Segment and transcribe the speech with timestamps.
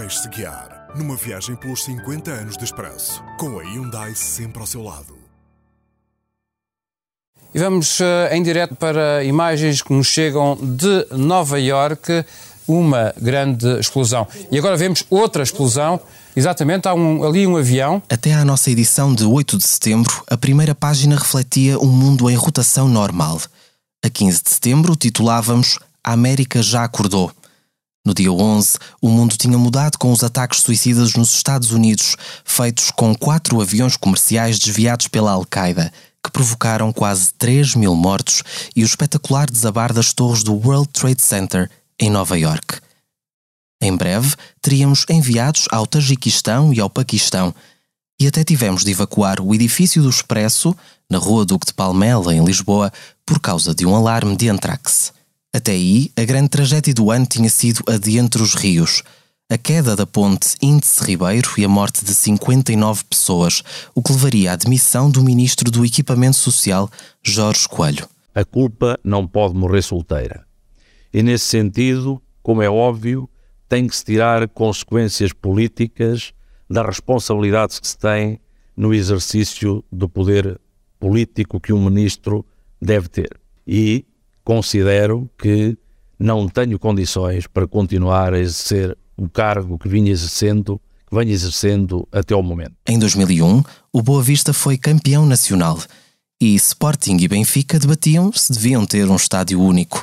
[0.00, 4.80] Deixe-se guiar numa viagem pelos 50 anos de expresso, com a Hyundai sempre ao seu
[4.80, 5.18] lado.
[7.52, 12.24] E vamos uh, em direto para imagens que nos chegam de Nova York,
[12.68, 14.24] uma grande explosão.
[14.52, 16.00] E agora vemos outra explosão.
[16.36, 18.00] Exatamente, há um, ali um avião.
[18.08, 22.36] Até à nossa edição de 8 de setembro, a primeira página refletia um mundo em
[22.36, 23.40] rotação normal.
[24.04, 27.32] A 15 de setembro, titulávamos A América já acordou.
[28.08, 32.90] No dia 11, o mundo tinha mudado com os ataques suicidas nos Estados Unidos, feitos
[32.90, 35.92] com quatro aviões comerciais desviados pela Al-Qaeda,
[36.24, 38.42] que provocaram quase 3 mil mortos
[38.74, 41.70] e o espetacular desabar das torres do World Trade Center,
[42.00, 42.80] em Nova York.
[43.78, 47.54] Em breve, teríamos enviados ao Tajiquistão e ao Paquistão,
[48.18, 50.74] e até tivemos de evacuar o edifício do Expresso,
[51.10, 52.90] na Rua Duque de Palmela, em Lisboa,
[53.26, 55.12] por causa de um alarme de antrax.
[55.54, 59.02] Até aí, a grande tragédia do ano tinha sido a de Entre os Rios,
[59.50, 63.62] a queda da ponte Índice Ribeiro e a morte de 59 pessoas,
[63.94, 66.90] o que levaria à demissão do ministro do Equipamento Social,
[67.22, 68.06] Jorge Coelho.
[68.34, 70.44] A culpa não pode morrer solteira.
[71.12, 73.28] E nesse sentido, como é óbvio,
[73.66, 76.34] tem que se tirar consequências políticas
[76.68, 78.38] das responsabilidades que se tem
[78.76, 80.60] no exercício do poder
[81.00, 82.44] político que um ministro
[82.80, 83.40] deve ter.
[83.66, 84.04] E
[84.48, 85.76] considero que
[86.18, 92.08] não tenho condições para continuar a exercer o cargo que vinha exercendo, que venho exercendo
[92.10, 92.72] até o momento.
[92.86, 95.78] Em 2001, o Boa Vista foi campeão nacional
[96.40, 100.02] e Sporting e Benfica debatiam se deviam ter um estádio único.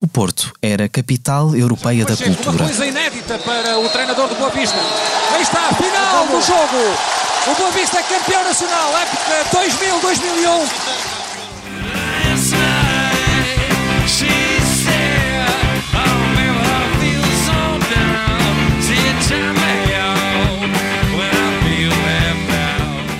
[0.00, 2.62] O Porto era capital europeia da cultura.
[2.62, 4.78] Uma coisa inédita para o treinador do Boa Vista.
[5.34, 7.50] Aí está a final do jogo.
[7.50, 11.09] O Boa Vista é campeão nacional, época 2000-2001.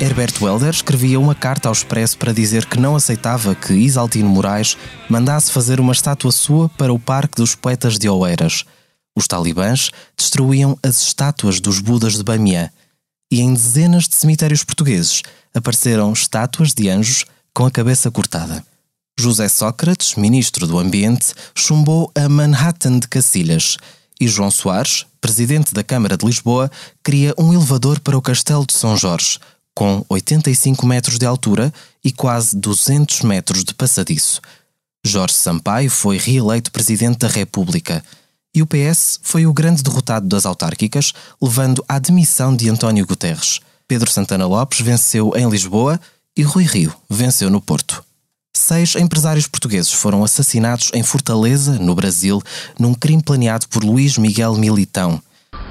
[0.00, 4.76] Herbert Welder escrevia uma carta ao Expresso para dizer que não aceitava que Isaltino Moraes
[5.08, 8.64] mandasse fazer uma estátua sua para o Parque dos Poetas de Oeiras.
[9.16, 12.70] Os talibãs destruíam as estátuas dos Budas de Bamiyan
[13.28, 15.22] e em dezenas de cemitérios portugueses
[15.52, 18.64] apareceram estátuas de anjos com a cabeça cortada.
[19.18, 23.76] José Sócrates, ministro do Ambiente, chumbou a Manhattan de Cacilhas
[24.20, 26.70] e João Soares, presidente da Câmara de Lisboa,
[27.02, 29.40] cria um elevador para o Castelo de São Jorge,
[29.78, 31.72] com 85 metros de altura
[32.04, 34.40] e quase 200 metros de passadiço.
[35.06, 38.02] Jorge Sampaio foi reeleito Presidente da República
[38.52, 43.60] e o PS foi o grande derrotado das autárquicas, levando à demissão de António Guterres.
[43.86, 46.00] Pedro Santana Lopes venceu em Lisboa
[46.36, 48.04] e Rui Rio venceu no Porto.
[48.56, 52.42] Seis empresários portugueses foram assassinados em Fortaleza, no Brasil,
[52.76, 55.22] num crime planeado por Luís Miguel Militão,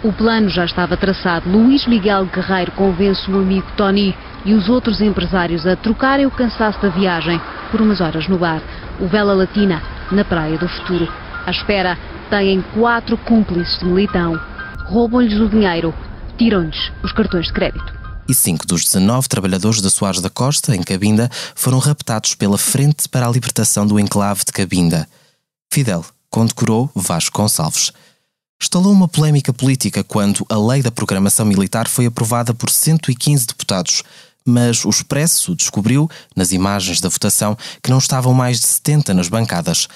[0.04, 1.50] o plano já estava traçado.
[1.50, 4.16] Luís Miguel Guerreiro convence o amigo Tony
[4.46, 7.42] e os outros empresários a trocarem o cansaço da viagem
[7.72, 8.62] por umas horas no bar.
[9.00, 9.82] O Vela Latina,
[10.12, 11.12] na Praia do Futuro.
[11.46, 11.98] À espera,
[12.30, 14.40] têm quatro cúmplices de militão.
[14.86, 15.94] Roubam-lhes o dinheiro,
[16.38, 17.98] tiram-lhes os cartões de crédito.
[18.28, 23.08] E cinco dos 19 trabalhadores da Soares da Costa, em Cabinda, foram raptados pela Frente
[23.08, 25.08] para a Libertação do Enclave de Cabinda.
[25.72, 27.92] Fidel condecorou Vasco Gonçalves.
[28.60, 34.02] Estalou uma polémica política quando a lei da programação militar foi aprovada por 115 deputados,
[34.44, 39.30] mas o Expresso descobriu, nas imagens da votação, que não estavam mais de 70 nas
[39.30, 39.88] bancadas.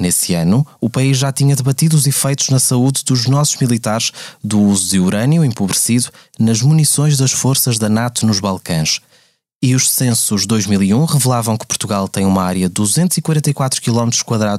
[0.00, 4.12] Nesse ano, o país já tinha debatido os efeitos na saúde dos nossos militares
[4.42, 9.00] do uso de urânio empobrecido nas munições das forças da NATO nos Balcãs.
[9.62, 14.10] E os censos 2001 revelavam que Portugal tem uma área 244 km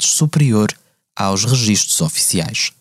[0.02, 0.72] superior
[1.16, 2.72] aos registros oficiais.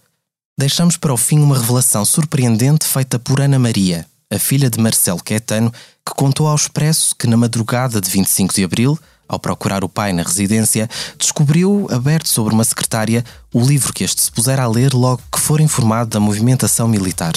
[0.59, 5.22] Deixamos para o fim uma revelação surpreendente feita por Ana Maria, a filha de Marcelo
[5.22, 9.89] Quetano, que contou ao Expresso que na madrugada de 25 de abril, ao procurar o
[9.89, 13.22] pai na residência, descobriu, aberto sobre uma secretária,
[13.53, 17.34] o livro que este se pusera a ler logo que for informado da movimentação militar.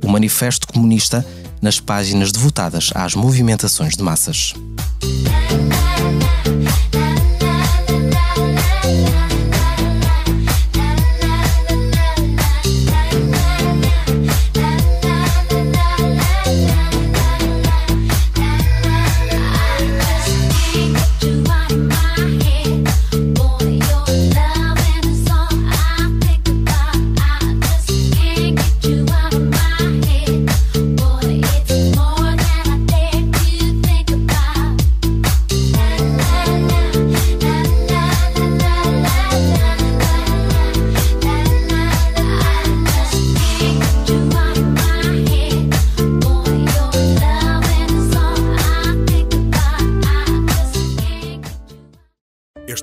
[0.00, 1.26] O Manifesto Comunista,
[1.60, 4.54] nas páginas devotadas às movimentações de massas.